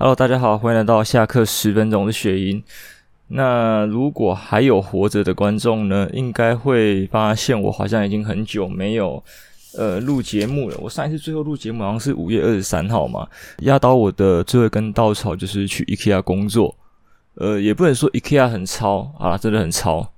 [0.00, 2.62] Hello，大家好，欢迎来到下课十分钟的学音。
[3.26, 9.20] 那如果还有活着的观众呢，应该会发现我好像已经很久没有
[9.76, 10.76] 呃录节目了。
[10.80, 13.26] 我上一次最后录节目好像是五月二十三号嘛。
[13.62, 16.72] 压倒我的最后一根稻草就是去 IKEA 工作。
[17.34, 20.12] 呃，也不能说 IKEA 很操啊，真的很操。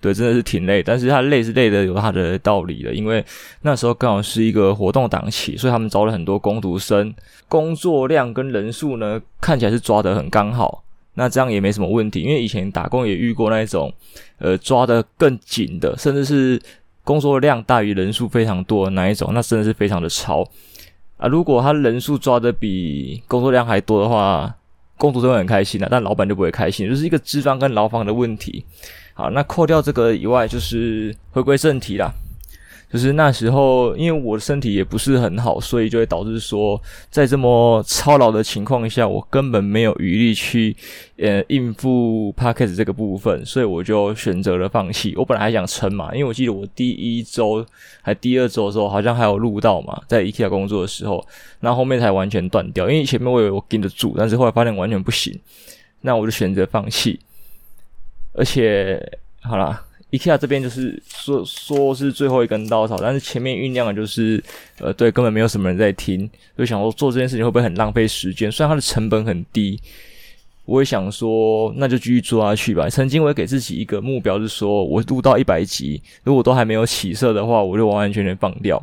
[0.00, 3.24] 对，真的是挺累，但是他累是累的有他的道理的，因为
[3.62, 7.12] 那时候刚好是一个活动档期，所以他们招了很多工读生，
[7.48, 10.84] 工作量跟人数呢看起来是抓得很刚好，
[11.14, 13.92] 那这样也没什么问题，因为以前打工也遇过那一种，
[14.38, 16.60] 呃，抓得更紧的，甚至是
[17.02, 20.46] 工作量大于人数非常多的那一种，那真的是非常的超
[21.16, 21.26] 啊！
[21.26, 24.54] 如果他人数抓得比工作量还多的话，
[24.98, 28.64] 工读生会很开心的，但老板就不会开心，就是一个资方跟劳方的问题。
[29.18, 32.12] 好，那扣掉这个以外，就是回归正题啦。
[32.92, 36.78] 就是那时候，因为我的身体也不是很好，所以就会导致说，
[37.10, 40.76] 在这么操劳的情况下，我根本没有余力去
[41.16, 45.14] 呃应付 Podcast 这个部分，所以我就选择了放弃。
[45.16, 47.64] 我本来还想撑嘛，因为我记得我第一周
[48.02, 51.26] 还第二周的时候，好像还有录到嘛，在 IKEA 工作的时候，
[51.60, 52.88] 那后面才完全断掉。
[52.90, 55.36] 因为前面我以为我顶得住，但是后来发现完全不行，
[56.02, 57.18] 那我就选择放弃。
[58.36, 59.02] 而且，
[59.40, 64.42] 好啦，IKEA 这边就是说说是最后一根稻草，但是前面酝酿的就是，
[64.78, 68.52] 呃，对，根本没有什么人在听，所以想说做这件事情会不会很浪费时间？
[68.52, 69.80] 虽然它的成本很低，
[70.66, 72.90] 我也想说那就继续做下去吧。
[72.90, 78.80] 曾经我也给自己一个目标，是说我录到一百集，如果都还没有起色的话，我就完完全全放掉。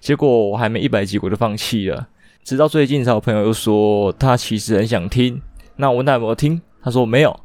[0.00, 2.08] 结果我还没一百集，我就放弃了。
[2.42, 5.40] 直到最近才有朋友又说他其实很想听，
[5.76, 7.38] 那我问他有没有听，他说没有。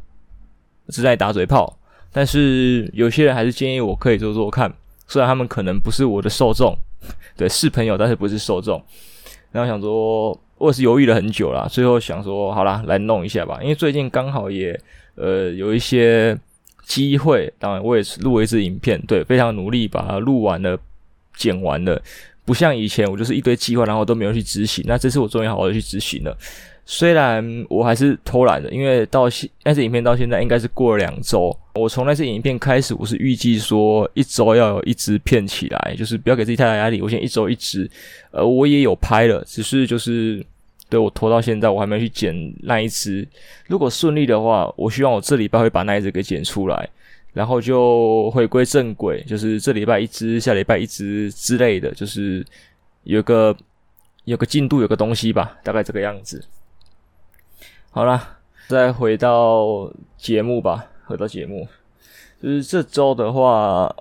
[0.92, 1.78] 是在打嘴炮，
[2.12, 4.72] 但是有些人还是建议我可以做做看，
[5.08, 6.78] 虽然他们可能不是我的受众，
[7.38, 8.82] 对，是朋友，但是不是受众。
[9.52, 13.60] 然后想说，我也是犹豫了很久啦，最后想说，好啦，来弄一下吧。
[13.62, 14.80] 因为最近刚好也
[15.16, 16.38] 呃有一些
[16.86, 20.78] 机会，当然我也是录了一支影片，对，非常努力把它录完了、
[21.36, 22.02] 剪完了，
[22.46, 24.84] 不像以前我就是一堆计划，然后都没有去执行。
[24.88, 26.38] 那这次我终于好好的去执行了。
[26.86, 31.56] 虽然我还是偷懒的，因为到现那支影片到现在应该是过了两周。
[31.76, 37.02] 我从那支影片开始，我是预计说一周要有一支片起来，就是不要给自己太大压力。
[37.02, 37.90] 我先一周一支，
[38.32, 40.46] 呃，我也有拍了，只是就是
[40.90, 43.26] 对我拖到现在，我还没有去剪那一支。
[43.68, 46.90] 如果顺利的话，我希望我这礼拜会把那一支给剪出来，
[47.32, 52.46] 然后就回归正轨，就是这礼拜一支，下礼拜一支之类的，就是
[53.04, 53.56] 有个
[54.26, 56.44] 有个进度，有个东西吧，大概这个样子。
[57.94, 60.88] 好啦，再回到节目吧。
[61.04, 61.68] 回到节目，
[62.42, 63.94] 就是这周的话，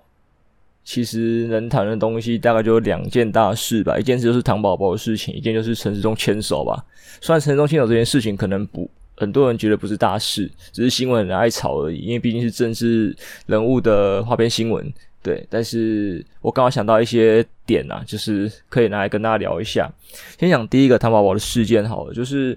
[0.85, 3.99] 其实能谈的东西大概就两件大事吧。
[3.99, 6.87] 一件事就是唐宝宝的事情，一件就是陈时中牵手吧。
[7.21, 13.13] 虽然陈时中牵手这件事情可能不很多人觉得不是大事，只是新闻很爱炒而已，因为毕竟是政治
[13.47, 14.89] 人物的花边新闻。
[15.21, 19.91] 对，但是我刚好想到一些点啊，就是可以拿来跟大家聊一下。
[20.39, 22.57] 先讲第一个唐宝宝的事件好了，就是。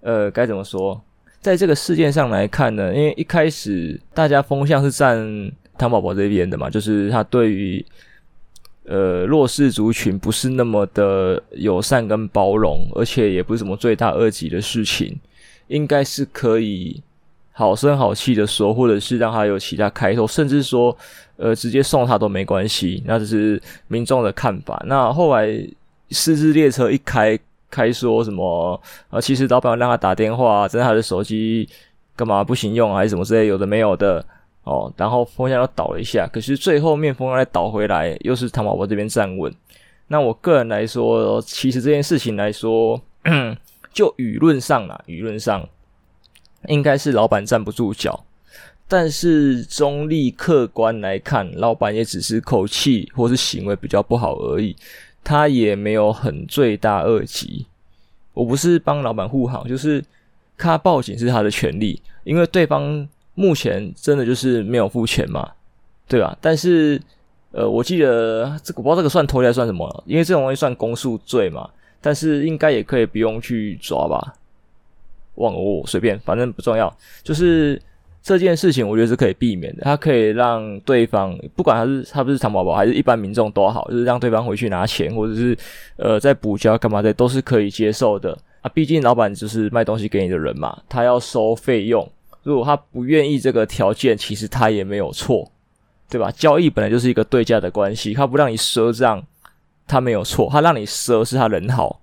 [0.00, 1.00] 呃，该怎么说？
[1.40, 5.16] 在这个事件上来看呢，因为一开始大家风向是站
[5.78, 7.84] 唐宝宝这边的嘛，就是他对于
[8.84, 15.16] 呃弱势族群不是那么的友善跟包容，而且也不是什么罪大恶极的事情，
[15.68, 17.00] 应该是可以
[17.52, 20.96] 好声好气的说，或者是让他有其他开头，甚至说
[21.36, 23.02] 呃直接送他都没关系。
[23.06, 24.82] 那这是民众的看法。
[24.88, 25.46] 那后来
[26.10, 27.38] 失智列车一开。
[27.70, 29.20] 开说什么啊？
[29.20, 31.68] 其实老板让他打电话，真的他的手机
[32.14, 34.24] 干嘛不行用，还是什么之类，有的没有的
[34.64, 34.92] 哦。
[34.96, 39.52] 然后风向又倒了一下，可是最后面风向再倒回来，又是唐宝宝这边站稳。
[40.08, 43.00] 那我个人来说，其实这件事情来说，
[43.92, 45.68] 就舆论上啦，舆论上
[46.68, 48.24] 应该是老板站不住脚。
[48.88, 54.76] 但是中立客观来看，老板也只是口气或是行为比较不好而已。
[55.26, 57.66] 他也没有很罪大恶极，
[58.32, 60.00] 我不是帮老板护航，就是
[60.56, 65.50] 他报警是他的权利，因为对方目前真的就是没有付钱嘛，
[66.06, 66.38] 对吧？
[66.40, 67.02] 但是，
[67.50, 71.68] 呃，我记得这个，我不知道这个算偷窃算什么，因为这种东西算公诉罪嘛，
[72.00, 74.36] 但是应该也可以不用去抓吧，
[75.34, 77.82] 忘了我随便，反正不重要，就是。
[78.26, 85.56] 这件事情我觉得是可以避免的，它可以让对方不管他是他不是藏宝宝还是一般民众都好，就是让对方回去拿钱或者是
[85.96, 88.70] 呃再补交干嘛的都是可以接受的啊。
[88.74, 92.04] 毕竟老板就是卖东西给你的人嘛，他要收费用，
[92.42, 95.48] 如果他不愿意这个条件，其实他也没有错，
[96.10, 96.28] 对吧？
[96.32, 99.22] 交易本来就是一个对价的关系，他不让你赊账，
[99.86, 102.00] 他没有错，他让你赊是他人好，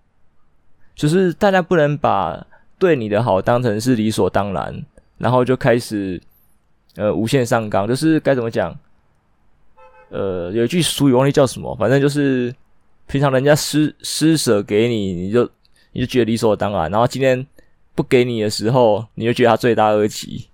[0.96, 2.48] 就是大家不能把。
[2.80, 4.84] 对你的好当成是理所当然，
[5.18, 6.22] 然后就开始
[6.96, 8.78] 呃无限上纲，就是该怎么讲？
[10.10, 12.54] 呃，有一句俗语忘记叫什么，反正就是
[13.08, 15.50] 平常人家施施舍给你，你就
[15.92, 17.46] 你就觉得理所当然，然后今天
[17.96, 20.48] 不给你的时候，你就觉得他罪大恶极。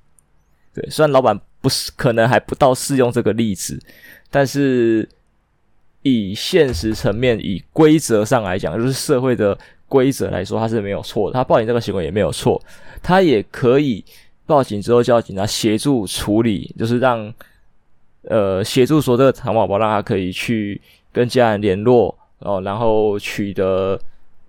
[0.73, 3.77] 对，虽然老板不是可能还不到适用这个例子，
[4.29, 5.07] 但是
[6.03, 9.57] 以现实层面、以规则上来讲，就是社会的
[9.89, 11.33] 规则来说，他是没有错的。
[11.33, 12.61] 他报警这个行为也没有错，
[13.03, 14.05] 他也可以
[14.49, 17.33] 报警之后叫警察协助处理，就是让。
[18.23, 20.79] 呃，协助说这个蚕宝宝，让他可以去
[21.09, 23.97] 跟家人联络，哦，然后取得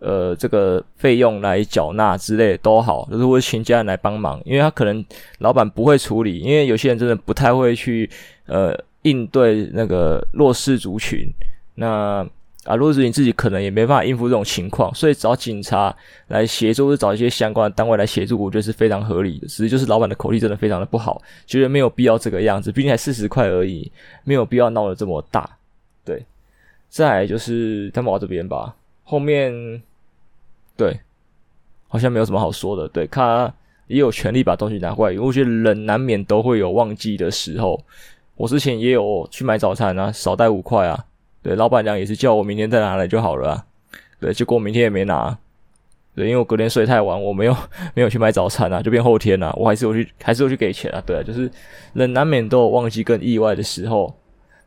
[0.01, 5.03] 呃这个费用来缴纳之类都好，就是会请家人来帮忙，因为他可能
[5.39, 8.11] 老板不会处理，因为有些人真的不太会去
[8.47, 11.33] 呃应对那个弱势族群，
[11.77, 12.27] 那。
[12.65, 15.97] 啊，如果是你自己，可能也没办法应付这种情况，所以找警察
[16.29, 19.47] 来协助，或者找一些相关的单位来协助，我觉得是非常合理的。
[19.47, 23.91] 只是就是老板的口气真的非常的不好，觉得没有必要这个样子，毕竟才四十块而已，
[24.25, 25.49] 没有必要闹得这么大。
[26.05, 26.23] 对，
[26.91, 28.75] 再来就是他们这边吧，
[29.05, 29.83] 后面
[30.77, 31.01] 对，
[31.89, 32.87] 好像没有什么好说的。
[32.89, 33.51] 对，他
[33.87, 37.83] 也有权利把东西拿过来，因为我觉得人难免都会有忘记的时候。
[38.37, 41.07] 我之前也有去买早餐啊，少带五块啊。
[41.43, 43.65] 对，老板娘也是叫我明天再拿来就好了啊。
[44.21, 45.39] 对，结果明天也没拿。
[46.15, 47.57] 对，因为我隔天睡太晚，我没有
[47.95, 49.51] 没有去买早餐啊，就变后天了。
[49.57, 51.03] 我还是有去，还是有去给钱啊。
[51.07, 51.51] 对，就是
[51.95, 54.15] 人难免都有忘记跟意外的时候。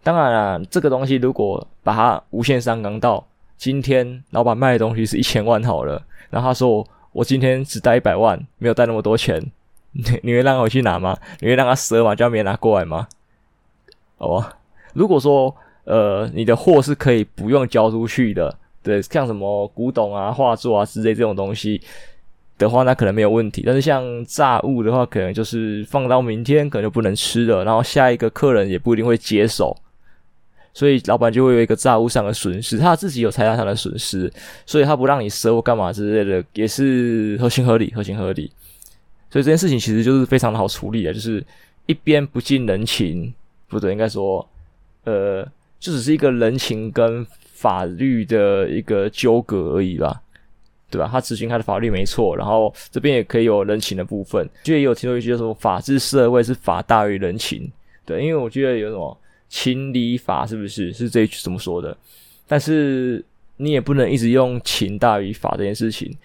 [0.01, 3.23] 当然啦，这个东西如果把它无限上纲到
[3.57, 9.39] 今天，老板卖的东西是一千万好了，然后他说我今天只带一百万，没有带那么多钱，
[9.91, 11.15] 你 你会让我去拿吗？
[11.39, 12.15] 你会让他赊吗？
[12.15, 13.07] 叫别人拿过来吗？
[14.17, 14.57] 好吧，
[14.93, 15.55] 如果说。
[15.85, 21.81] 呃，你的货是可以不用交出去的，对，像什么古董啊、画作啊之类这种东西
[22.57, 23.63] 的话，那可能没有问题。
[23.65, 29.75] 但是像炸物的话，可能就是放到明天可能就不能吃了，然后下一个客人也不一定会接手，
[30.73, 34.31] 所以老板就会有一个炸物上的损失，他自己有财产上的损失，
[34.65, 38.49] 所以他不让你赊或干嘛之类的，也是合情合理，合情合理。
[39.29, 41.43] 所以这件事情其实就是非常的好处理的，就是
[41.87, 43.33] 一边不近人情，
[43.67, 44.47] 不对，应该说，
[45.03, 45.45] 呃。
[45.83, 50.21] 就只是一个人情跟法律的一个纠葛而已吧，
[50.89, 51.09] 对吧？
[51.11, 54.49] 他执行他的法律没错，然后这边也可以有人情的部分。
[54.63, 57.69] 就也有听说一句说，法治社会是法大于人情，
[58.05, 59.17] 对，因为我觉得有什么
[59.49, 61.97] 情理法是不是是这一句怎么说的？
[62.47, 63.21] 但是
[63.57, 66.15] 你也不能一直用情大于法这件事情，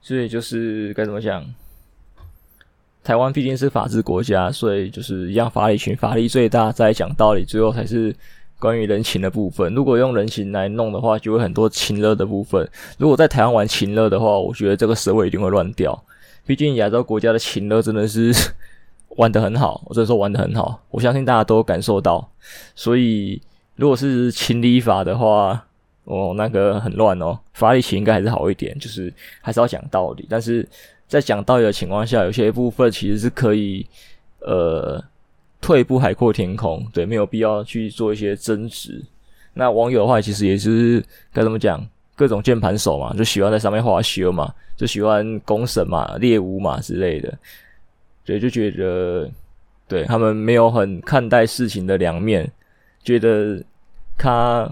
[0.00, 1.44] 所以就是该怎么讲？
[3.04, 8.16] 台湾毕竟是法治国家，所以就是一样法理群，法律最大，再讲道理，最后才是。
[8.62, 12.70] 关于人情的部分，如果用人情来弄的话，就会很多情勒的部分。
[12.96, 16.00] 如果在台湾玩情勒的话，我觉得这个社会一定会乱掉。
[16.46, 18.32] 毕竟亚洲国家的情勒真的是
[19.18, 20.80] 玩得很好，我只能说玩得很好。
[20.90, 22.30] 我相信大家都感受到。
[22.76, 23.42] 所以，
[23.74, 25.66] 如果是情理法的话，
[26.04, 27.36] 哦，那个很乱哦。
[27.54, 30.24] 法理情应该还是好一点，就是还是要讲道理。
[30.30, 30.64] 但是
[31.08, 33.84] 在讲道理的情况下，有些部分其实是可以，
[34.38, 35.02] 呃。
[35.62, 39.00] 退一步海阔天空，对，没有必要去做一些争执。
[39.54, 41.80] 那网友的话，其实也是该怎么讲，
[42.16, 47.32] 各种键盘手嘛，就喜欢在上面画修嘛，就喜欢公审嘛、猎巫嘛之类的，
[48.24, 49.30] 所以就觉得，
[49.86, 52.50] 对，他们没有很看待事情的两面，
[53.04, 53.62] 觉得
[54.18, 54.68] 他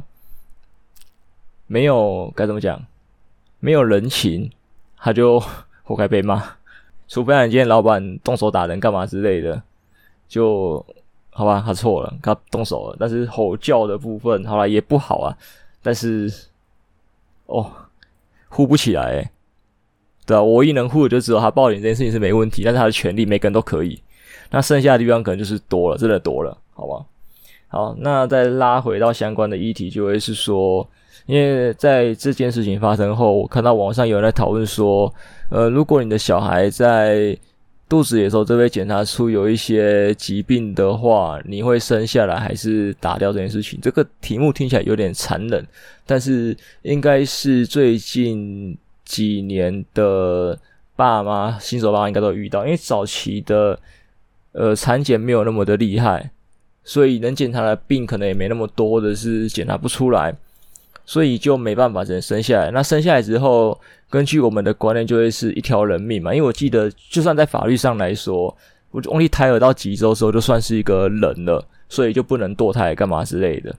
[1.68, 2.84] 没有该怎么讲，
[3.60, 4.50] 没有人情，
[4.98, 5.40] 他就
[5.84, 6.42] 活该被骂，
[7.06, 9.62] 除非你今天老板动手打人干嘛之类的。
[10.30, 10.84] 就
[11.30, 12.96] 好吧，他错了，他动手了。
[12.98, 15.36] 但是吼叫的部分，好了，也不好啊。
[15.82, 16.32] 但是，
[17.46, 17.70] 哦，
[18.48, 19.30] 护不起来，
[20.24, 24.00] 对啊，我一能护的就只有他报警这件事情是没问题，但是他的权利每个人都可以。
[24.50, 27.04] 那剩下的地方可能就是多了，真的多了，好吧？
[27.68, 30.88] 好，那再拉回到相关的议题，就会是说，
[31.26, 35.12] 因为在这件事情发生后，我看到网上有人在讨论说，
[35.50, 37.36] 呃，如果你的小孩在
[37.90, 43.80] 肚子里的时候，这边检查出有一些疾病的话，你会生下来还是打掉这件事情？
[43.82, 45.66] 这个题目听起来有点残忍，
[46.06, 50.56] 但是应该是最近几年的
[50.94, 53.76] 爸妈、新手爸妈应该都遇到，因为早期的
[54.52, 56.30] 呃产检没有那么的厉害，
[56.84, 60.32] 所以能检查的病可能也没那么多的是检查不出来。
[61.10, 62.70] 所以就没办法，只能生下来。
[62.70, 63.76] 那生下来之后，
[64.08, 66.32] 根据我们的观念，就会是一条人命嘛。
[66.32, 68.56] 因为我记得，就算在法律上来说，
[68.92, 73.74] 我 only 胎儿到几周时候就算是一个人了，所以就不能堕胎干嘛之类的。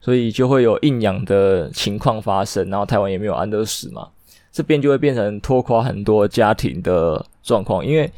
[0.00, 2.70] 所以就会有硬养的情况发生。
[2.70, 4.08] 然后台湾也没有安乐死嘛。
[4.50, 8.10] 这边就会变成拖垮很多家庭的状况，因为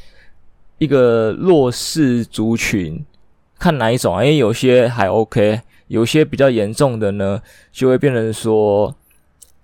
[0.79, 3.05] 一个弱势族群，
[3.59, 4.25] 看哪一种啊？
[4.25, 7.41] 因为有些还 OK，有些比较严重的呢，
[7.73, 8.95] 就会变成说，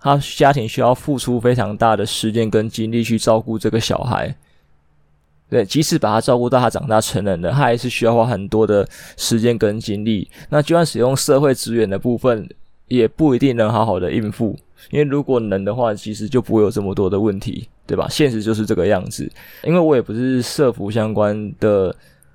[0.01, 4.35] 他家庭需要付出非常大的时间跟精力去照顾这个小孩。
[5.51, 8.89] 对，即使把他照顾到他长大成人了，他还是需要花很多的
[9.19, 10.27] 时间跟精力。
[10.49, 12.49] 那就算使用社会资源的部分，
[12.89, 14.59] 也不一定能好好的应付。
[14.91, 18.09] 因为如果能的话，其实就不会有这么多的问题，对吧？
[18.09, 19.31] 现实就是这个样子。
[19.63, 21.95] 因为我也不是社福相关的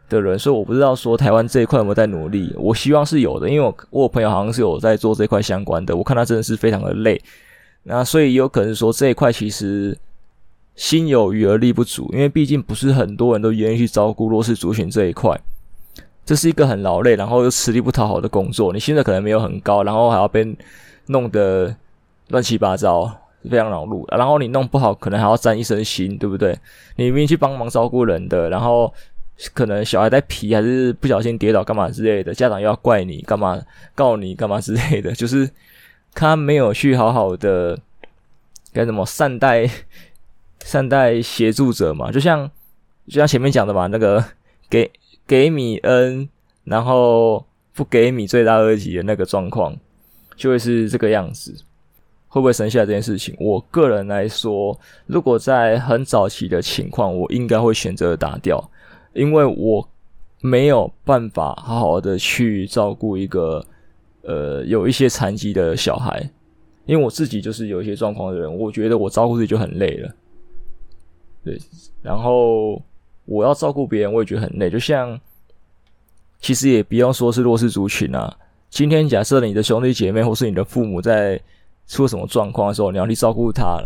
[0.10, 2.54] 的人，所以我不知道说台湾这一块有没有在努力。
[2.58, 7.22] 我希望是有的，因为我我朋友好像是有在做这一块相关的，我看他真的是非常的累。
[7.84, 9.98] 那所以有可能说这一块其实
[10.76, 15.40] 心有余而力不足，因为毕竟不是很多人都愿意去照顾弱势族群这一块。
[16.26, 18.74] 这是一个很劳累，然后又吃力不讨好的工作。
[18.74, 20.56] 你薪水可能没有很高，然后还要被
[21.08, 21.76] 弄得。
[22.30, 23.10] 乱七八糟，
[23.50, 24.06] 非常恼怒。
[24.10, 26.52] 然后你弄不好，可能还要沾一身腥，对不对？
[26.98, 28.94] 你明明去帮忙照顾人的，然后
[29.54, 33.62] 可能小孩在皮，还是不小心跌倒干嘛之类的，家长又要怪你干嘛，
[33.94, 35.50] 告你干嘛之类的， 就是
[36.14, 37.78] 他没有去好好的
[38.74, 39.70] 该怎么善待
[40.64, 42.12] 善待协助者嘛？
[42.12, 42.50] 就像
[43.08, 44.24] 就像前面讲的嘛，那个
[44.70, 44.92] 给
[45.26, 46.28] 给米恩，
[46.64, 49.76] 然后不给米最大恶极的那个状况，
[50.36, 51.56] 就会是这个样子。
[52.30, 53.34] 会不会生下来这件事情？
[53.40, 58.62] 我个人来说，如果在很早期的情况，我应该会选择打掉，
[59.14, 59.88] 因为我
[60.42, 63.66] 没有办法好好的去照顾一个
[64.22, 66.22] 呃有一些残疾的小孩，
[66.86, 70.14] 因为我自己就是有一些状况的人，我觉得我照顾自己就很累了。
[71.44, 71.60] 对，
[72.02, 72.82] 然后
[73.26, 74.70] 我要照顾别人，我也觉得很累。
[74.70, 75.20] 就像
[76.40, 78.36] 其实也不要说是弱势族群啊，
[78.70, 81.40] 今天假设你的兄弟姐妹或是你的父母在。
[81.90, 83.82] 出什么状况的时候，你要去照顾他，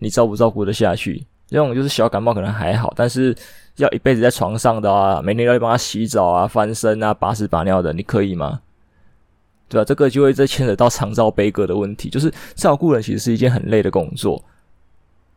[0.00, 1.24] 你照不照顾得下去？
[1.46, 3.32] 这种就是小感冒可能还好，但是
[3.76, 8.60] 要一辈子在床上的啊，每天要帮他洗澡啊、翻身啊、把屎把尿的，你可以吗？
[9.68, 9.84] 对吧、啊？
[9.84, 14.42] 这个就会再牵扯到长照悲歌的问题，就是照顾人其实是一件很累的工作，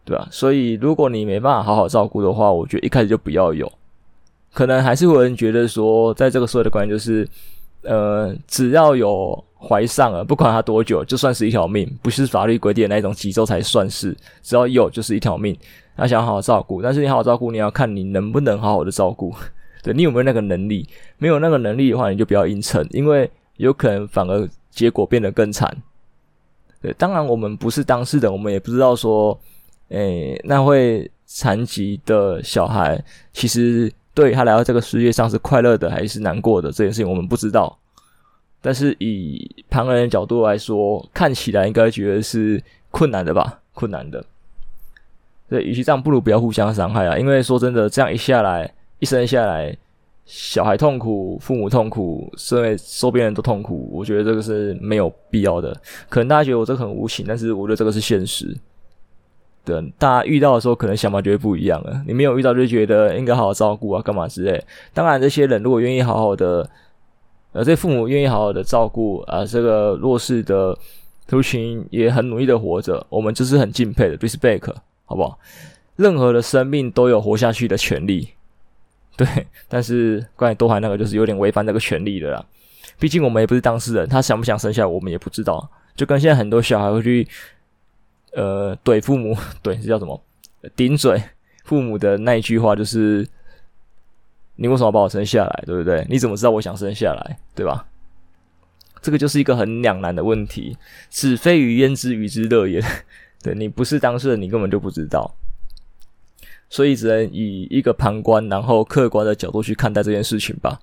[0.06, 3.72] 对吧、所以如果你没办法好好照顾的话，我觉得一开始就不要有。
[4.54, 7.28] 可能还是会有人觉得说，在这个社会的观念就是，
[7.84, 9.44] 呃，只要有。
[9.60, 15.58] 怀上了，不管他多久，就算是一条命，不是法律规定的那种几周才算是，只要有就是一条命。
[15.96, 19.34] 他想好好照顾，但是你好好照顾，你要看你能不能好好的照顾，
[19.82, 20.88] 对，你有没有那个能力？
[21.18, 25.76] 没有那个能力的话，你就不要硬撑，因为有可能反而结果变得更惨。
[26.80, 29.38] 对，当然我们不是当事人，我们也不知道说，
[29.90, 37.76] 诶、那会残疾的小孩，其实对他来到这个世界上是快乐的还是难过的这件事情，我们不知道。
[38.68, 43.62] 但是以旁人的角度来说，看起来应该觉得是困难的吧？
[43.74, 44.22] 困难的。
[45.48, 47.18] 对，与其这样，不如不要互相伤害啊！
[47.18, 48.70] 因为说真的，这样一下来，
[49.00, 49.74] 一生下来，
[50.26, 55.74] 小孩痛苦，父母痛苦，身为周边人都痛苦，我觉得这个是没有必要的。
[56.10, 58.54] 可能大家觉得我这个很无情，但是我觉得这个是现实。
[59.64, 62.04] 对，大家遇到的时候，可能想法就会不一样了。
[62.06, 64.62] 你没有遇到，就觉得应该好好照顾啊，干嘛之类。
[64.94, 66.70] 当然，这些人如果愿意好好的。
[67.58, 70.78] 而这父母愿意好好的照顾啊，这个弱势的
[71.28, 74.72] 族群也很努力的活着，我们就是很敬佩的，respect，
[75.06, 75.40] 好不好？
[75.96, 78.30] 任何的生命都有活下去的权利，
[79.18, 79.28] 对。
[79.68, 82.46] 但是关于多海那个，就是有点违反这个权利的啦。
[83.00, 85.68] 毕竟我们也不是当事人，他想不想生下来，我们也不知道。
[85.96, 87.28] 就跟现在很多小孩会去，
[88.34, 90.22] 呃，怼父母， 怼是叫什么？
[90.76, 91.20] 顶嘴
[91.64, 93.28] 父母的那一句话就是。
[94.60, 96.06] 你为什么把我生下来，对不对？
[96.10, 97.86] 你怎么知道我想生下来，对吧？
[99.02, 100.76] 这个就是一个很两难的问题。
[101.10, 102.84] 子非鱼焉知鱼之乐也？
[103.44, 105.34] 对，你不是当事人，你根本就不知道。
[106.70, 110.80] 所以只能以一个旁观，然后客观的角度去看待这件事情吧。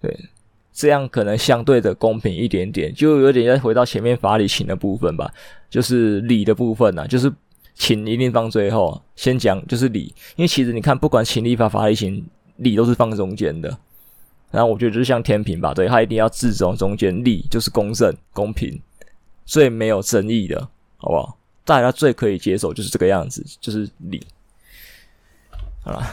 [0.00, 0.28] 对，
[0.72, 5.32] 这样可能相对的公平一点点，就有点要回到前面法理情的部分吧，
[5.70, 7.32] 就是理的部分呐、啊，就是。
[7.74, 12.24] 情一定放最后，先讲就是理，因为其实你看，不管情理法、法理情，
[12.56, 13.76] 理都是放中间的。
[14.50, 18.80] 然后我觉得就是像天平吧，对，它一定要置中中间，理就是公正、公平，
[19.44, 20.60] 最没有争议的，
[20.96, 21.36] 好不好？
[21.64, 24.24] 大家最可以接受就是这个样子，就是理。
[25.82, 26.06] 好了，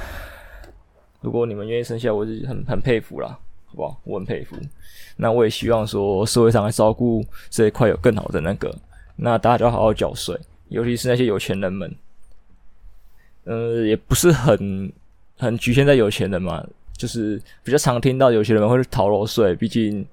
[1.21, 3.37] 如果你们愿意生下，我是很很佩服啦，
[3.67, 4.01] 好不好？
[4.03, 4.55] 我很佩服。
[5.17, 8.75] 那我也希望说社会上来照顾这一块有更好的那个，
[9.17, 10.35] 那大家就要好好缴税。
[10.71, 11.93] 尤其是那些有钱人们，
[13.43, 14.91] 呃，也不是很
[15.37, 16.65] 很局限在有钱人嘛，
[16.97, 20.05] 就是比较常听到有钱人们会逃漏税，毕竟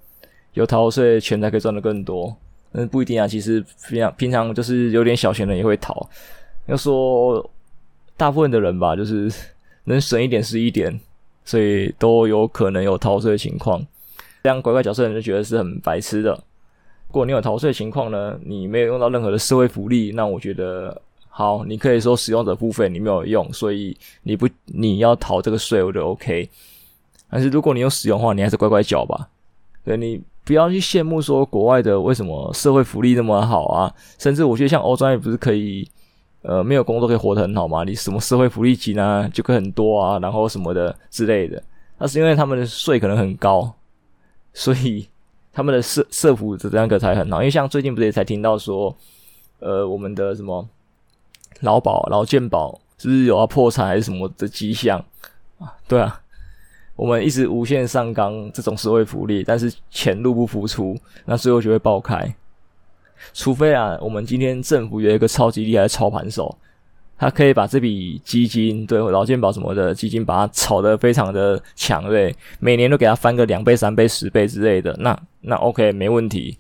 [0.55, 2.37] 有逃漏税，钱才可以赚得更多。
[2.73, 3.29] 嗯，不一定啊。
[3.29, 6.11] 其实平常平常就是有点小钱的人也会逃。
[6.67, 7.49] 要说
[8.17, 9.33] 大部分的人吧，就是
[9.85, 11.01] 能省一点是一点，
[11.45, 13.81] 所以都有可能有逃税的情况。
[14.43, 16.45] 这样拐拐角色的人就觉得是很白痴的。
[17.09, 26.49] 如果你有逃税情况呢，你没有用到任何的社会福利，那我觉得好，你可以说使用者付费你没有用，所以你不你要逃这个税，我就 OK。
[27.31, 29.29] 但是如果你有使用的话，你还是乖乖缴吧。
[29.85, 35.89] 对，你不要去羡慕说国外的为什么社会福利那么好啊，甚至我觉得像欧洲也不是可以，
[36.43, 37.85] 呃，没有工作可以活得很好吗？
[37.85, 41.63] 你什么社会福利金啊，就可以很多啊，然后什么的之类的。
[41.99, 43.73] 那是因为他们的税可能很高，
[44.53, 45.09] 所以
[45.59, 47.39] 他们的社社福这样个才很好。
[47.39, 48.97] 因为像最近不是也才听到说，
[49.59, 50.65] 呃，我们的什么
[51.63, 55.05] 劳保、劳健保是不是有要破产还是什么的迹象
[55.59, 55.75] 啊？
[55.89, 56.21] 对啊。
[56.95, 62.33] 我们一直无限上纲这种社会福利，但是钱入不敷出，那最后就会爆开。
[63.35, 66.57] 除非啊，我们今天政府有一个超级厉害的操盘手，
[67.17, 76.59] 他可以把这笔基金，对劳健保什么的基金，把它炒得非常的强，烈，每年都给他翻个两倍、三倍、十倍之类的，那那 OK 没问题，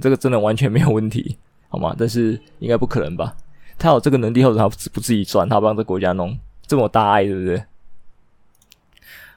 [0.00, 1.36] 这个真的完全没有问题，
[1.68, 1.94] 好吗？
[1.98, 3.36] 但是应该不可能吧？
[3.78, 7.64] 他有这个能力，或者他不自己赚，他帮这国家弄这么大爱，对不对？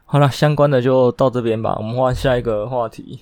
[0.06, 1.75] 好了，相关的就到这边吧。
[1.77, 3.22] 我们换下一个话题。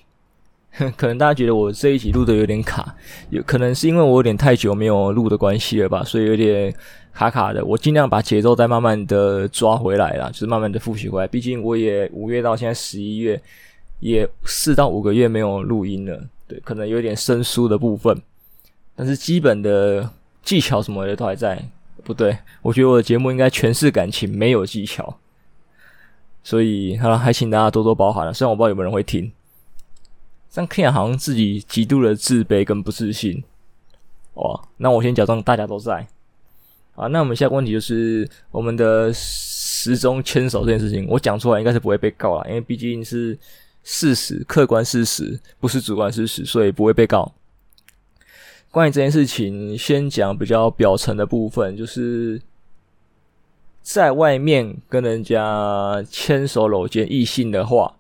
[0.98, 2.94] 可能大家觉得我这一集录的有点卡，
[3.30, 6.76] 有可能是因为我有点太久没有录的关系了吧，所以有点
[7.14, 7.64] 卡卡的。
[7.64, 11.28] 我尽量把节奏再慢慢的抓回来啦，就是慢慢的复习回来。
[11.30, 13.42] 毕竟我也五月到现在十一月，
[14.00, 18.22] 也四到五个月没有录音了，对，可能有点生疏的部分。
[18.96, 20.10] 但是基本的
[20.44, 21.64] 技巧什么的都还在。
[22.04, 25.18] 不对，我觉得我的节目应该全是感情，没有技巧。
[26.44, 28.32] 所以好了，还请大家多多包涵了。
[28.32, 29.32] 虽然我不知道有没有人会听，
[30.54, 33.44] 但 K 也好像自己极度的自卑跟不自信。
[34.36, 36.06] 哇，那我先假装大家都在。
[36.94, 43.36] 啊，那我们下个问题就是我们的时钟牵手这件事情，我讲出来应该是不会被告了，因为毕竟是
[43.86, 47.34] 事实，客观事实，不是主观事实，所以不会被告。
[48.70, 52.42] 关于这件事情，先讲比较表层的部分，就是。
[53.88, 57.96] 在外面跟人家牵手搂肩异性的话，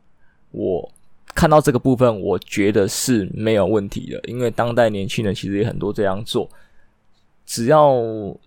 [0.50, 0.92] 我
[1.36, 6.50] 看到这个部分，我觉得是没有问题的，因为当代年轻人其实也很多这样做，
[7.46, 7.96] 只要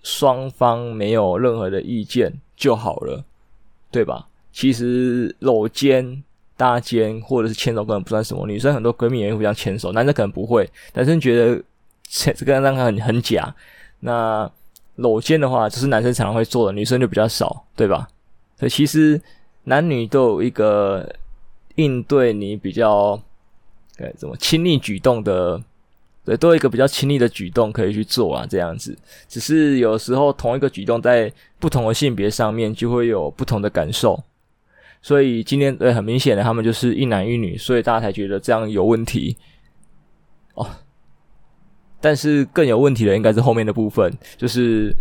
[0.02, 3.24] 双方没有任何的意见就好了，
[3.92, 4.26] 对吧？
[4.52, 6.24] 其实搂肩、
[6.58, 11.62] 搭肩或者是牵手根本不算什么，女生很多闺蜜也会互相牵手，男生可能不会，男生觉得
[12.10, 13.54] 这个让他很很假，
[14.00, 14.50] 那。
[14.98, 18.08] 搂肩的话，就是男生常常会做的，女生就比较少，对吧？
[18.58, 19.22] 所以其实
[19.62, 21.08] 男女都有一个
[21.76, 23.16] 应对你比较，
[23.96, 25.62] 对，怎么亲昵举动的，
[26.24, 28.98] 对，都有一个比较亲昵的举动可以去做啊，这样子。
[29.28, 34.20] 只是有时候同一个举动在不同的性别上面就会有不同的感受。
[35.00, 39.36] 所以今天对，很明显的，他们就是一男一女，所以大家才觉得这样有问题
[40.54, 40.68] 哦。
[42.00, 44.94] 但是更有问题的应该是后面的部分，就是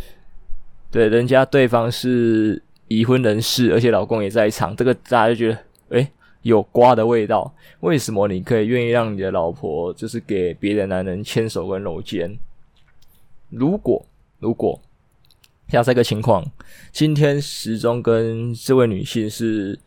[0.90, 5.58] 对人家对方是已婚人士，而且老公也在场，这个大家就觉得
[5.90, 6.08] 诶
[6.42, 7.54] 有瓜的味道。
[7.82, 12.36] 为什么你可以愿意让你的老婆就是给别的男人牵手跟搂肩？
[13.50, 14.04] 如果
[14.40, 14.82] 如果
[15.70, 16.44] 像这个情况，
[16.92, 19.78] 今天时钟跟这位女性是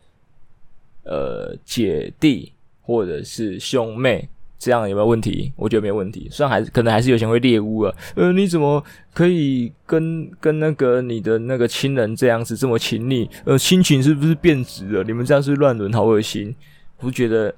[1.03, 4.29] 呃姐弟或者是兄妹。
[4.63, 5.51] 这样有没有问题？
[5.55, 6.27] 我觉得没有问题。
[6.29, 13.27] 虽然还是可能还是有些会猎物啊，呃，你怎么可以跟跟那个你的那个亲人这样子这么亲密？
[13.43, 15.03] 呃，亲情是不是变质了？
[15.03, 16.53] 你们这样是乱伦，好恶心！
[16.99, 17.55] 我觉得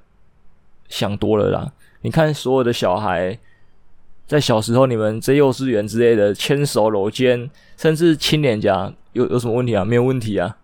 [0.88, 1.70] 想多了啦。
[2.00, 3.38] 你看所有的小孩
[4.26, 9.84] 在小时候，你们在幼稚园之类的牵手搂肩，甚至亲脸颊，有有什么问题啊？
[9.84, 10.56] 没有问题啊，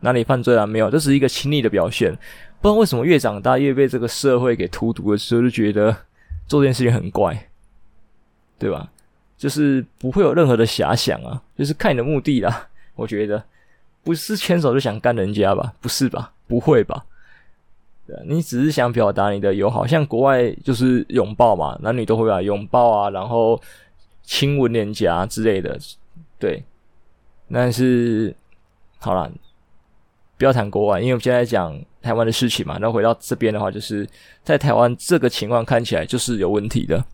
[0.00, 0.66] 哪里犯罪了？
[0.66, 2.12] 没有，这是一个亲昵的表现。
[2.60, 5.94] 不知道为什么越长大越被这个社会给荼毒的时候，就觉得
[6.48, 7.48] 做这件事情很怪，
[8.58, 8.90] 对吧？
[9.36, 12.68] 就是不会有任何的遐想啊，就是看你的目的啦。
[12.94, 13.42] 我觉得
[14.02, 15.74] 不是牵手就想干人家吧？
[15.80, 16.32] 不是吧？
[16.46, 17.04] 不会吧？
[18.06, 23.60] 对，你只是想表达你的友好，像国外就是拥抱嘛，男女都会啊，拥抱啊，然后
[24.22, 25.78] 亲吻脸颊之类的，
[26.38, 26.62] 对。
[27.52, 28.34] 但是
[28.98, 29.30] 好啦。
[30.38, 32.78] 不要谈国外，因为我们现在讲台湾的事情嘛。
[32.78, 34.06] 然后回到这边的话，就是
[34.42, 37.04] 在台湾这个情况看起来就是有问题的。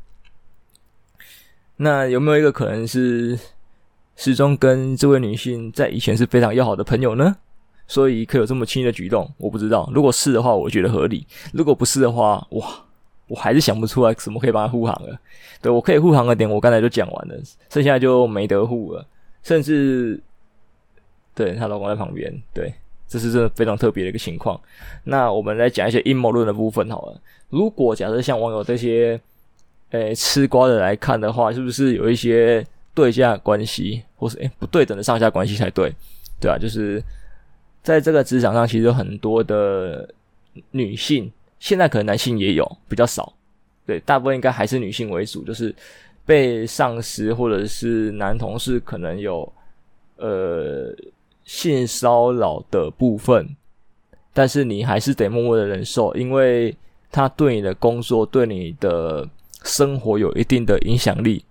[1.76, 3.38] 那有没有一个可能是
[4.16, 7.36] 时钟跟这位女性在以前是非常要好的朋友呢？
[7.88, 9.28] 所以可有这么轻易的举动？
[9.38, 9.90] 我不知道。
[9.92, 12.66] 如果是的话，我觉得合理；如果不是的话，哇
[13.28, 15.18] 我还是想不出来什么可以帮他护航了。
[15.60, 17.34] 对，我可以护航的点，我刚才就讲完了，
[17.70, 19.06] 剩下就没得护了。
[19.42, 20.22] 甚至，
[21.34, 22.72] 对，她老公在旁边，对，
[23.12, 24.58] 这是真的非常特别的一个情况。
[25.04, 27.20] 那我们来讲一些阴谋论的部分好了。
[27.50, 29.20] 如果假设像网友这些，
[29.90, 35.92] 诶，吃瓜的来看的话，是不是有一些对价关系，或是诶不对等的上下关系才对？
[36.40, 37.02] 对啊，就是
[37.82, 40.08] 在这个职场上，其实有很多的
[40.70, 43.30] 女性，现在可能男性也有，比较少。
[43.86, 45.74] 对，大部分应该还是女性为主，就是
[46.24, 49.52] 被上司或者是男同事可能有
[50.16, 50.94] 呃
[51.44, 53.56] 性骚扰的部分，
[54.32, 56.76] 但是你还是得默默的忍受，因为
[57.10, 59.28] 他对你的工作、对你的
[59.62, 61.44] 生活有一定的影响力，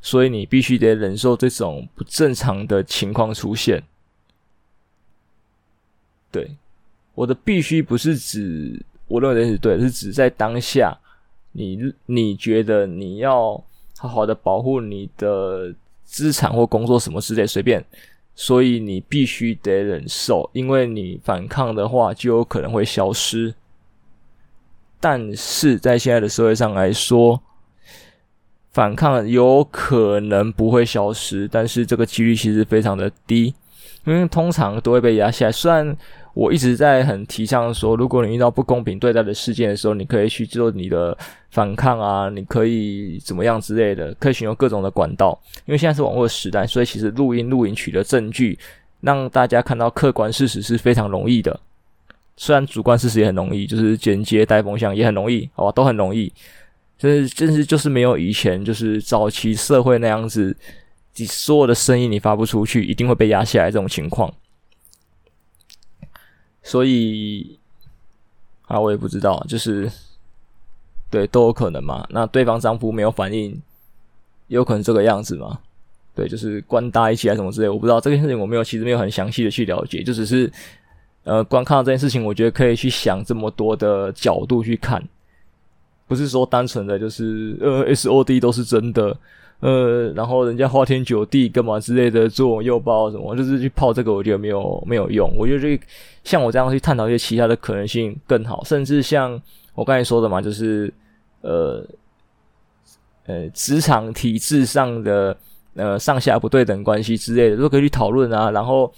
[0.00, 3.82] 所以你必须得忍受这种不正常的情况出现。
[6.30, 6.56] 对，
[7.14, 10.96] 我的必须不是指我认为是对，是指在当下。
[11.56, 13.52] 你你觉得你要
[13.96, 17.84] 好好的保护你的资产或工作什么之类随便，
[18.34, 23.54] 所以你必须得忍受，因为你反抗的话就有可能会消失。
[25.00, 27.40] 但是在现在的社会上来说，
[28.72, 33.54] 反抗有可能不会消失，但是这个几率其实非常的低，
[34.04, 35.52] 因为通常都会被压下来。
[35.52, 35.96] 虽然
[36.34, 41.16] 我一直在很提倡说，如果你遇到不公平对待的事件的时候，你可以去做你的
[41.50, 45.40] 反抗啊，你可以怎么样之类的，可以选用各种的管道。
[45.64, 48.58] 因为现在是网络时代，所以其实录音、录影取得证据，
[49.00, 51.58] 让大家看到客观事实是非常容易的。
[52.36, 56.32] 虽然主观事实也很容易，就是剪接带风向也很容易，好吧，都很容易。
[56.98, 60.56] 就是，真是就是没有以前就是早期社会那样子，
[61.14, 64.32] 你所有的声音你发不出去，一定会被压下来这种情况。
[66.64, 67.58] 所以，
[68.62, 69.88] 啊，我也不知道，就是，
[71.10, 72.06] 对，都有可能嘛。
[72.08, 73.60] 那对方丈夫没有反应，
[74.48, 75.60] 有可能这个样子嘛？
[76.14, 80.50] 对，就是官搭一起来什么之类，我不知道这件事情，我没有，其实没有很详细的去了解，就只是，
[81.24, 85.06] 呃，光看到这件事情，我觉得可以去想这么多的角度去看，
[86.08, 89.16] 不是说单纯的就是，呃，SOD 都是真的。
[89.60, 95.32] 呃，然后人家花天酒地干嘛之类的，左拥右抱什么，就是去泡这个，我觉得没有没有用。
[95.38, 95.80] 我觉得这
[96.22, 99.40] 像我这样去探讨一些其他的可能性更好，甚至像
[99.74, 100.92] 我刚才说的嘛，就是
[101.40, 101.82] 呃
[103.24, 105.34] 呃职场体制上的
[105.74, 108.50] 呃上下不对等关系之类的，都可以去讨论啊。
[108.50, 108.92] 然后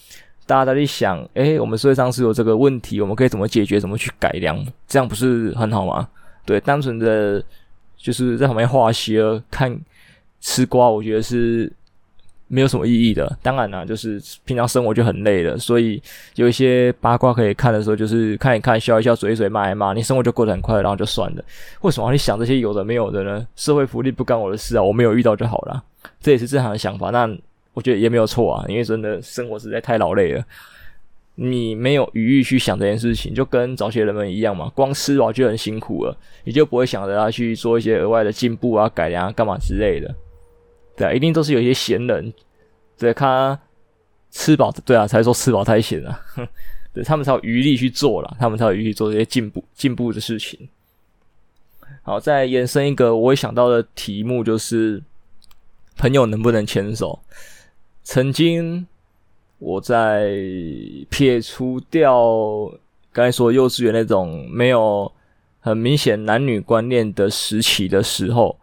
[0.46, 6.08] 大家在想，诶，我们社会上是有这个问题，我们可以怎么解决，怎么去改良，这样不是很好吗？
[6.44, 7.40] 对，单纯的
[7.96, 9.78] 就是在旁边画些看。
[10.40, 11.72] 吃瓜，我觉得是
[12.48, 13.36] 没有什么意义的。
[13.42, 16.00] 当然啦，就是平常生活就很累了，所以
[16.36, 21.44] 有一些八卦可以看的时候，就是看一看，笑一笑，嘴一嘴，骂一骂，你生活就过得很快，然后就算了。
[21.80, 23.46] 为什么要你想这些有的没有的呢？
[23.56, 25.82] 社会福利不干我的事啊，我没有遇到就好了，
[26.20, 27.10] 这也是正常的想法。
[27.10, 27.28] 那
[27.74, 30.44] 我觉得也没有错啊，因为真的生活实在太劳累了，
[31.34, 40.14] 你没有余裕去想这件事情，就跟早些人们一样嘛，光吃饱就很辛苦了，你就不会想着要去做一些额外的进步啊、改良啊、干嘛之类的。
[40.96, 42.32] 对啊，一定都是有一些闲人，
[42.96, 43.58] 对，他
[44.30, 46.48] 吃饱，对啊，才说吃饱太闲了，哼，
[46.94, 50.68] 对，他们才有余力去做了，他们才有余力做这些进步进步的事情。
[52.02, 55.02] 好，再延伸一个我会想到的题目，就是
[55.98, 57.18] 朋友能不能牵手？
[58.02, 58.86] 曾经
[59.58, 60.30] 我在
[61.10, 62.70] 撇除掉
[63.12, 65.12] 刚才说幼稚园那种没有
[65.60, 68.58] 很明显男女观念的时期的时候。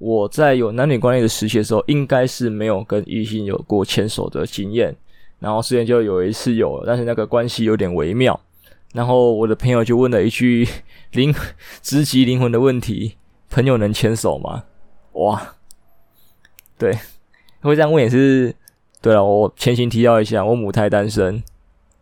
[0.00, 4.96] 我在有男女关系的时期的时候，应该是没有跟异性有过牵手的经验。
[5.38, 8.38] 然后之前就有一次有，但是那个关系有点微妙。
[8.94, 10.66] 然后我的朋友就问了一句
[11.12, 11.34] 灵
[11.82, 13.16] 直击灵魂的问题
[13.50, 14.64] ：“朋友能牵手吗？”
[15.12, 15.54] 哇，
[16.78, 16.98] 对，
[17.60, 18.54] 会这样问也是
[19.02, 19.22] 对了。
[19.22, 21.42] 我前情提要一下，我母胎单身，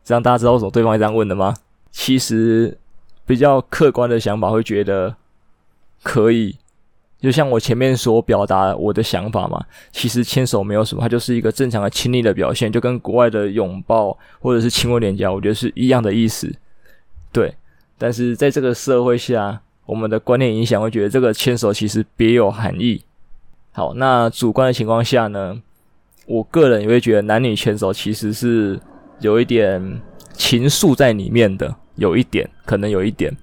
[0.05, 1.57] 这样大家知道为什么对方会这样问的吗？
[1.91, 2.79] 其实
[3.27, 5.17] 比较客观的想法会觉得
[6.05, 6.57] 可以。
[7.21, 16.55] 就像我前面所表达我的想法嘛，其实牵手没有什么，它就是一个正常的亲昵的表现，就跟国外的拥抱或者是亲吻脸颊，我觉得是一样的意思。
[17.33, 17.53] 对，
[17.99, 23.03] 但是在这个社会下，我们的观念影响会觉得这个牵手其实别有含义。
[23.73, 25.61] 好，那主观的情况下呢，
[26.27, 28.79] 我个人也会觉得男女牵手其实是
[29.19, 30.01] 有一点
[30.35, 33.37] 情愫在里面的，有一点，可能有一点。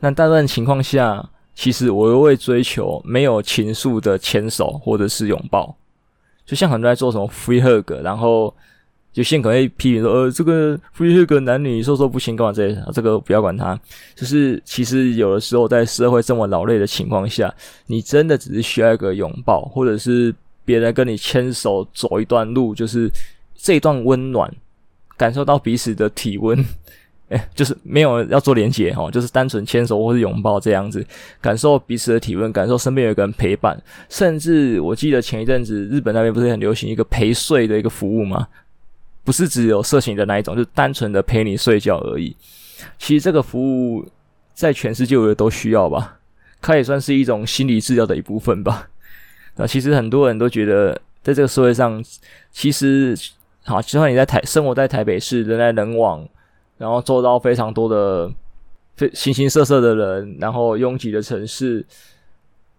[0.00, 1.28] 那大部分情况下。
[1.54, 5.74] 其实我又会追求没有情愫的牵手或者是拥抱，
[6.44, 8.52] 就像很多人在做什么 free hug，然后
[9.12, 13.78] 有些人可能会批评说，呃，这个 free hug 男女授受不亲干嘛这些，这个不要管他。
[14.16, 17.54] 就是其实有的时候在社会这么劳累的情况下，
[17.86, 23.08] 你真的只是需要一个拥抱，或者是别人跟你牵手走一段路，就是
[23.56, 24.52] 这一段温暖，
[25.16, 26.64] 感受到彼此的体温。
[27.30, 31.04] 哎，就是没有要做连结哦，就是单纯牵手或是拥抱这样子，
[31.40, 33.80] 感受彼此的体温，感受身边有一个人陪伴。
[34.10, 38.46] 甚至我记得前一阵子日本那边不是很流行一个陪睡的一个服务吗？
[39.24, 42.36] 不是只有色情的那一种，就单纯的陪你睡觉而已。
[42.98, 44.06] 其实这个服务
[44.52, 46.18] 在全世界我都需要吧，
[46.60, 48.86] 它也算是一种心理治疗的一部分吧。
[49.56, 52.04] 那其实很多人都觉得，在这个社会上，
[52.52, 53.16] 其实
[53.64, 56.28] 好，就算你在台生活在台北市，人来人往。
[56.76, 58.30] 然后周遭非常多的
[58.96, 61.84] 非形形色色的人，然后拥挤的城市，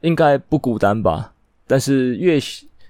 [0.01, 1.33] 应该不孤单吧？
[1.65, 2.37] 但是越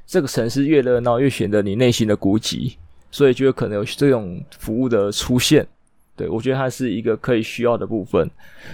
[0.08, 2.76] 这个城市越热闹，越显得你内心的孤寂，
[3.12, 5.66] 所以就有可能有这种服务的出现。
[6.16, 8.30] 对，我觉得它是一个可以需要的部分。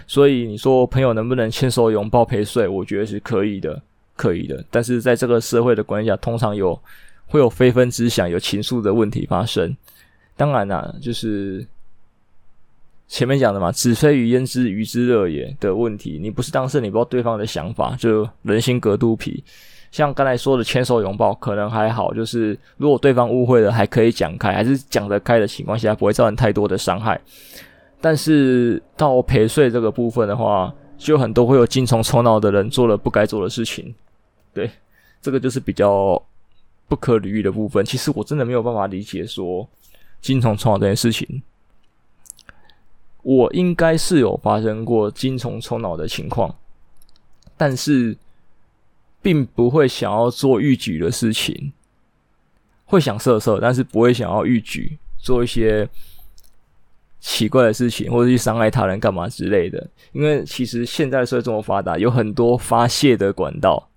[0.07, 2.67] 所以你说朋友能不能牵手拥抱陪睡？
[2.67, 3.81] 我觉得是可以的，
[4.15, 4.63] 可以的。
[4.71, 6.79] 但是在这个社会的关系下，通常有
[7.27, 9.75] 会有非分之想、有情愫的问题发生。
[10.37, 11.67] 当然啦、就是。
[13.11, 19.43] 前面讲的嘛，子非鱼焉知鱼之乐也的问题，你不是当事人，你不知道对方的想法，就人心隔肚皮。
[19.91, 27.19] 像刚才说的牵手拥抱，可能还好，就是如果对方误会了，还可以讲开，还是讲得开的情况下，不会造成太多的伤害。
[27.99, 33.93] 但是到陪睡这个部分的话，就很多会有精虫冲脑的人做了不该做的事情。
[34.53, 34.71] 对，
[35.21, 36.19] 这个就是比较
[36.87, 37.83] 不可理喻的部分。
[37.83, 39.67] 其实我真的没有办法理解说
[40.21, 41.43] 精虫冲脑这件事情。
[43.23, 46.55] 我应该是有发生过精虫冲脑的情况，
[47.55, 48.17] 但是
[49.21, 51.71] 并不会想要做逾矩的事情，
[52.85, 55.87] 会想色色，但是不会想要逾矩，做一些
[57.19, 59.87] 奇怪的事情，或者去伤害他人干嘛之类的。
[60.13, 63.87] 因为其实现在社会这么发达，有很多发泄的管道，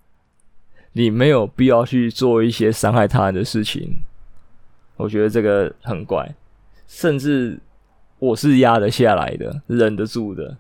[0.93, 3.97] 你没有必要去做一些伤害他人的事情。
[4.97, 6.35] 我觉得这个很怪，
[6.87, 7.59] 甚至。
[8.25, 10.57] 我是压得下来的，忍得住的，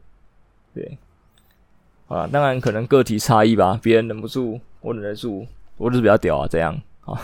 [0.74, 0.98] 对，
[2.08, 5.46] 啊，当然可能个体差异吧，别人忍不住，我忍得住，
[5.76, 6.80] 我就是比较屌啊，这样。
[7.02, 7.20] 啊。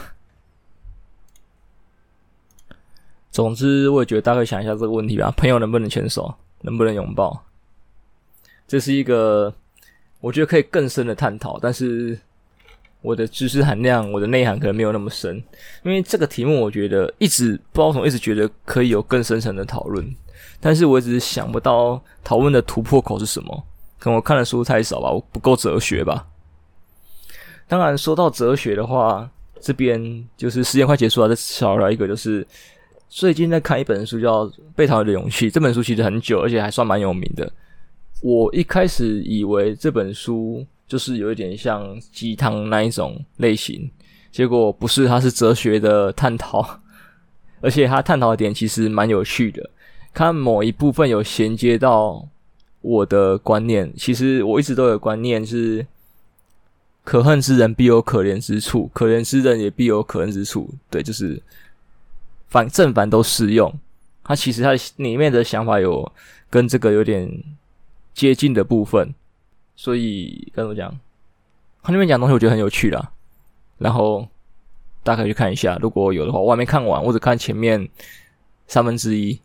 [3.31, 7.45] 总之，我也觉得大概想一下这个问题吧，朋友能不能牵手，能不能拥抱，
[8.67, 9.53] 这是一个
[10.21, 12.19] 我觉得可以更深的探讨，但是。
[13.03, 15.43] 我的知识含量，我的内涵可能没有那么深，
[15.83, 20.05] 因为这个题目我觉得一直不知道为什么一直觉得可以有更深层的讨论，
[20.61, 23.65] 但是我一直想不到讨论的突破口是什么。
[23.99, 26.27] 可能我看的书太少吧，我不够哲学吧。
[27.69, 32.47] 当然说到哲学的话，这边就是时间快结束了，再少聊一个，就是
[33.09, 37.53] 最近在看一本书叫《被讨厌的勇气》，这本书其实很久，而且还算蛮有名的。
[38.23, 40.67] 我一开始以为这本书。
[40.91, 43.89] 就是有一点像鸡汤那一种类型，
[44.33, 46.81] 结果不是，它是哲学的探讨，
[47.61, 49.71] 而且它探讨的点其实蛮有趣的。
[50.13, 52.29] 看某一部分有衔接到
[52.81, 55.87] 我的观念，其实我一直都有观念是：
[57.05, 60.73] 可恨之人必有可怜之处，可怜之人也必有可恨之处。
[60.89, 61.43] 对，就是
[62.49, 63.73] 反正反都适用。
[64.25, 66.13] 它其实它里面的想法有
[66.49, 67.43] 跟这个有点
[68.15, 69.15] 接近的部分。
[69.77, 70.91] 所以该怎么讲？
[71.83, 73.11] 他那边讲东西我觉得很有趣啦，
[73.79, 74.29] 然后
[75.03, 77.89] 大家可以去看一下，如果有的话，我还没看完，我只看前面
[78.67, 79.41] 三分之一。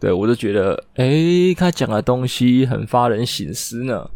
[0.00, 4.10] 对，我就觉得，诶，他讲的东西很发人省思呢。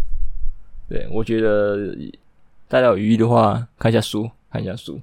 [0.89, 1.95] 对，我觉得
[2.69, 4.99] 大家有余的话，看一下书，看一下书。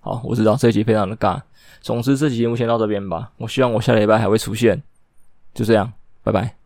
[0.00, 1.40] 好，我知道这一集非常的尬。
[1.80, 3.30] 总之，这集节目先到这边吧。
[3.36, 4.82] 我希望我下礼拜还会出现。
[5.54, 5.92] 就这样，
[6.24, 6.59] 拜拜。